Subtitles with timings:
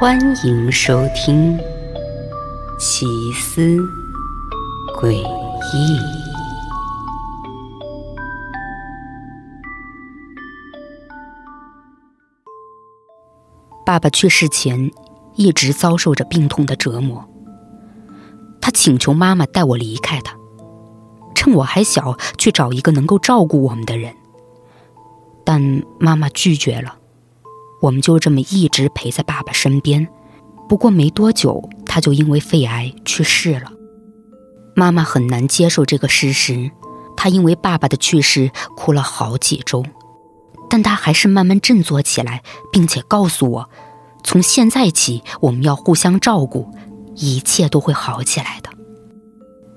[0.00, 1.58] 欢迎收听
[2.78, 3.76] 《奇思
[4.98, 5.18] 诡异》。
[13.84, 14.90] 爸爸去世前，
[15.34, 17.28] 一直遭受着病痛的折磨。
[18.58, 20.34] 他请求妈妈带我离开他，
[21.34, 24.14] 趁我还小去找一个能够照顾我们的人。
[25.44, 26.99] 但妈妈拒绝了。
[27.80, 30.06] 我们就这么一直陪在爸爸身边。
[30.68, 33.72] 不过没多久，他就因为肺癌去世了。
[34.76, 36.70] 妈妈很难接受这个事实，
[37.16, 39.84] 她因为爸爸的去世哭了好几周。
[40.68, 43.70] 但她还是慢慢振作起来，并且告诉我，
[44.22, 46.72] 从现在起我们要互相照顾，
[47.16, 48.70] 一切都会好起来的。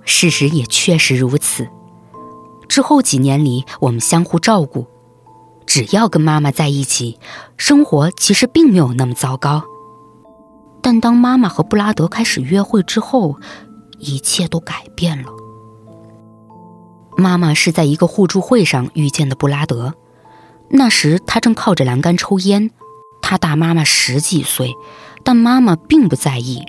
[0.06, 1.68] 事实也确实如此。
[2.70, 4.86] 之后几年里，我们相互照顾。
[5.66, 7.20] 只要跟妈妈在一起，
[7.58, 9.64] 生活其实并没有那么糟糕。
[10.82, 13.38] 但当妈妈和布拉德开始约会之后，
[14.00, 15.30] 一切都改变了。
[17.16, 19.94] 妈妈是在一个互助会上遇见的布拉德，
[20.70, 22.72] 那时他正靠着栏杆抽烟。
[23.22, 24.74] 他大妈妈十几岁，
[25.24, 26.62] 但妈妈并不在意。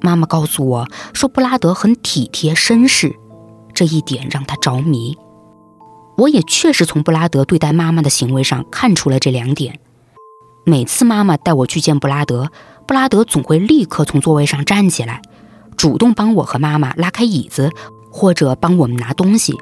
[0.00, 3.14] 妈妈告诉我说，布拉德很体贴绅士，
[3.74, 5.18] 这一点让他着迷。
[6.20, 9.80] 我也确实从布拉德对待妈妈的行为上看出了这两点。
[10.66, 12.50] 每次妈妈带我去见布拉德，
[12.86, 15.22] 布拉德总会立刻从座位上站起来，
[15.78, 17.70] 主动帮我和妈妈拉开椅子，
[18.10, 19.56] 或者帮我们拿东西。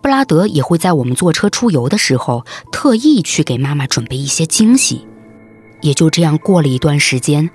[0.00, 5.08] 布拉德也会在我们坐车出游的时候，特意去给妈妈准备一些惊喜。
[5.80, 7.50] 也就这样过了一段时间，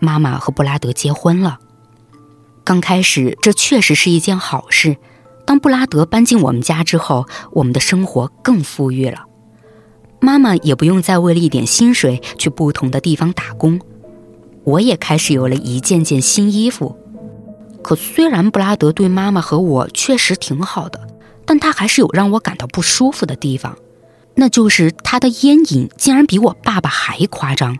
[0.00, 1.60] 妈妈和布拉德结婚了。
[2.64, 4.96] 刚开始，这确实是一件好事。
[5.46, 9.24] 当布拉德搬进我们家之后，我们的生活更富裕了。
[10.20, 13.78] 妈妈也不用再为了一点薪水去不同的地方打工，
[14.64, 16.98] 我也开始有了一件件新衣服。
[17.82, 21.06] 可虽然布拉德对妈妈和我确实挺好的，
[21.44, 23.76] 但他还是有让我感到不舒服的地方，
[24.36, 27.76] 那就是他的烟瘾竟然比我爸爸还夸张。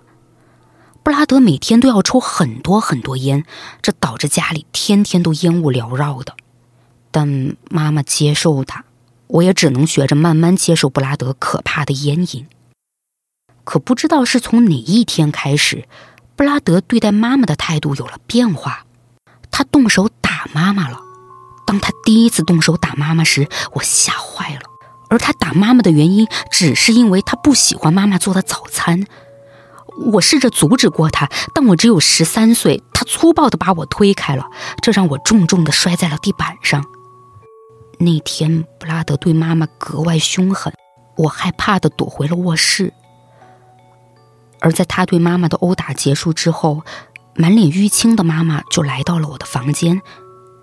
[1.03, 3.44] 布拉德每天都要抽很多很多烟，
[3.81, 6.34] 这导致家里天天都烟雾缭绕的。
[7.15, 8.85] 但妈妈接受他，
[9.29, 12.49] 我也只能学着慢慢接受布拉德可怕的烟瘾。
[13.63, 15.87] 可不知道是从哪一天开始，
[16.35, 18.85] 布拉德对待妈妈的态度有了变化，
[19.53, 20.99] 他动手打妈妈了。
[21.65, 24.63] 当他第一次动手打妈妈时，我吓坏了。
[25.09, 29.07] 而他打妈妈的原因，只是因为他不喜欢妈妈做的早餐。
[30.13, 34.51] 我试着阻止过他，但我只有十三岁，他粗暴地把我推开了，
[34.83, 36.85] 这让我重重地摔在了地板上。
[38.04, 40.72] 那天，布拉德对妈妈格外凶狠，
[41.16, 42.92] 我害怕的躲回了卧室。
[44.60, 46.82] 而在他对妈妈的殴打结束之后，
[47.34, 50.00] 满脸淤青的妈妈就来到了我的房间，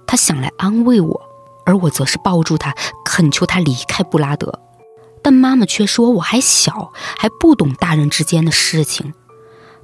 [0.06, 1.22] 她想来安慰我，
[1.66, 4.60] 而我则是抱住她，恳求她离开布拉德。
[5.24, 9.14] 但妈妈却说我还小，还不懂大人之间的事情，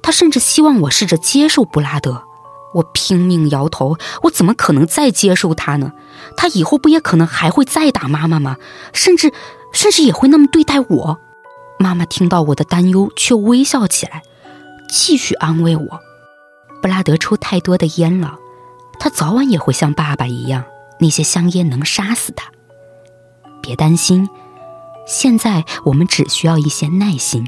[0.01, 2.24] 她甚至希望我试着接受布拉德。
[2.74, 5.94] 我拼命摇头，我怎么可能再接受他呢？
[6.36, 8.58] 他以后不也可能还会再打妈妈吗？
[8.94, 9.32] 甚至，
[9.72, 11.20] 甚至也会那么对待我。
[11.80, 14.24] 妈妈听到我的担忧，却微笑起来，
[14.90, 16.00] 继续安慰我
[16.82, 18.38] ：“布拉德抽太多的烟了，
[19.00, 20.64] 他早晚也会像爸爸一样，
[21.00, 22.52] 那些香烟能杀死他。
[23.62, 24.30] 别担心，
[25.08, 27.48] 现在我们只需要一些耐心。”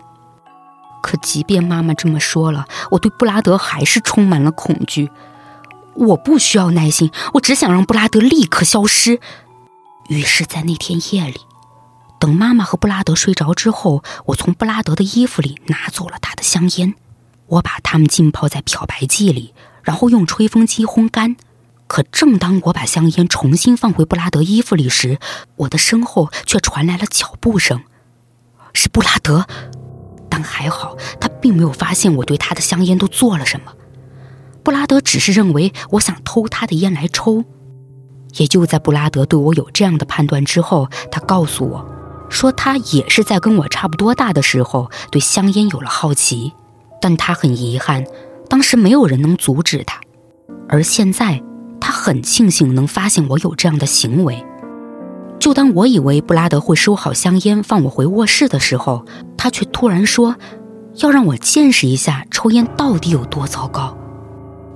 [1.01, 5.09] 可即便妈妈这么说了，我对布拉德还是充满了恐惧。
[5.95, 9.19] 我不需要耐心，我只想让布拉德立刻消失。
[10.07, 11.41] 于是，在那天夜里，
[12.19, 16.95] 等妈妈和布拉德睡着之后，我从布拉德的衣服里拿走了他的香烟，
[17.47, 21.35] 我把它们浸泡在漂白剂里，然后用吹风机烘干。
[21.87, 25.19] 可正当我把香烟重新放回布拉德衣服里时，
[25.57, 27.81] 我的身后却传来了脚步声，
[28.73, 29.47] 是布拉德。
[30.29, 33.73] 但还好，他并没有发现我对他的香烟都做了什么。
[34.63, 37.43] 布拉德只是认为我想偷他的烟来抽。
[38.35, 41.85] 也就在布拉德对我有这样的判断之后，他告诉我，
[42.29, 46.53] 说他也是在跟我差不多大的时候对香烟有了好奇，
[47.01, 48.05] 但他很遗憾，
[48.47, 49.99] 当时没有人能阻止他。
[50.67, 51.41] 而现在，
[51.81, 54.45] 他很庆幸能发现我有这样的行为。
[55.39, 59.05] 就当我以为布拉德会收好香烟放我回卧室的时候，
[59.37, 60.35] 他却突然说，
[60.95, 63.97] 要让我见识一下抽烟到底有多糟糕。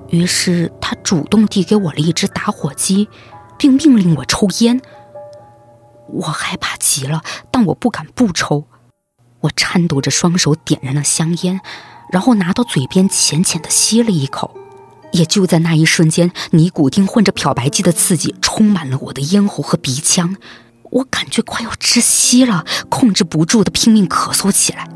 [0.10, 3.10] 于是他主动递给我了一支打火机，
[3.57, 4.81] 并命令我抽烟。
[6.07, 7.21] 我害怕极了，
[7.51, 8.65] 但我不敢不抽。
[9.42, 11.60] 我颤抖着双手点燃了香烟，
[12.10, 14.56] 然后拿到嘴边浅浅的吸了一口。
[15.12, 20.35] 也就在那一瞬间，尼古丁混着漂白剂的刺激充满了我的咽喉和鼻腔，
[20.91, 24.88] 我感觉快要窒息了，控制不住的拼命咳嗽起来。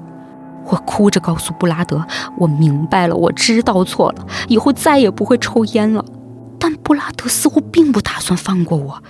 [0.67, 2.05] 我哭着告诉布拉德
[2.37, 6.05] ：“我明白了，我知道错了，以后再也不会抽烟了。”
[6.59, 9.01] 但布拉德似乎并不打算放过我，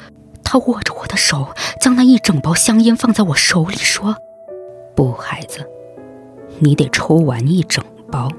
[0.45, 1.49] 他握着我的手，
[1.81, 4.15] 将那一整包香烟放在我手里，说
[4.95, 5.67] ：“不，孩子，
[6.59, 8.31] 你得抽完一整包。”